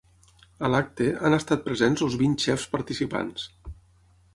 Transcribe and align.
A 0.67 0.71
l’acte, 0.75 1.09
han 1.29 1.37
estat 1.39 1.63
presents 1.69 2.03
els 2.09 2.19
vint 2.25 2.35
xefs 2.49 2.69
participants. 2.77 3.51